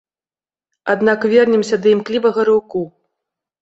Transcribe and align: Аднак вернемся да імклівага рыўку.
Аднак 0.95 1.29
вернемся 1.35 1.75
да 1.85 1.95
імклівага 1.95 2.39
рыўку. 2.53 2.87